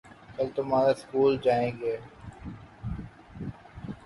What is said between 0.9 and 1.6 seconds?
school